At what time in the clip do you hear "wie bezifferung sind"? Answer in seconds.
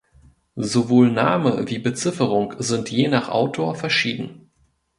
1.69-2.89